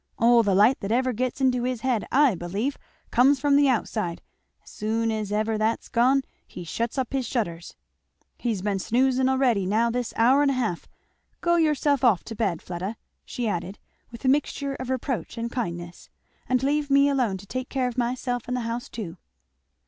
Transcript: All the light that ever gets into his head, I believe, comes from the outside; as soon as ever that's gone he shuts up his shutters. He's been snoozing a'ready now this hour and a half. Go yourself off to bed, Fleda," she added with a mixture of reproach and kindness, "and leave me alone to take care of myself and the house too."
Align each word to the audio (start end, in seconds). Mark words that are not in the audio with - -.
All 0.17 0.41
the 0.41 0.55
light 0.55 0.79
that 0.79 0.91
ever 0.91 1.13
gets 1.13 1.41
into 1.41 1.61
his 1.61 1.81
head, 1.81 2.07
I 2.11 2.33
believe, 2.33 2.75
comes 3.11 3.39
from 3.39 3.55
the 3.55 3.69
outside; 3.69 4.23
as 4.63 4.71
soon 4.71 5.11
as 5.11 5.31
ever 5.31 5.59
that's 5.59 5.89
gone 5.89 6.23
he 6.47 6.63
shuts 6.63 6.97
up 6.97 7.13
his 7.13 7.27
shutters. 7.27 7.75
He's 8.39 8.63
been 8.63 8.79
snoozing 8.79 9.29
a'ready 9.29 9.67
now 9.67 9.91
this 9.91 10.11
hour 10.17 10.41
and 10.41 10.49
a 10.49 10.55
half. 10.55 10.87
Go 11.39 11.57
yourself 11.57 12.03
off 12.03 12.23
to 12.23 12.35
bed, 12.35 12.63
Fleda," 12.63 12.97
she 13.25 13.47
added 13.47 13.77
with 14.11 14.25
a 14.25 14.27
mixture 14.27 14.73
of 14.79 14.89
reproach 14.89 15.37
and 15.37 15.51
kindness, 15.51 16.09
"and 16.49 16.63
leave 16.63 16.89
me 16.89 17.07
alone 17.07 17.37
to 17.37 17.45
take 17.45 17.69
care 17.69 17.87
of 17.87 17.95
myself 17.95 18.47
and 18.47 18.57
the 18.57 18.61
house 18.61 18.89
too." 18.89 19.17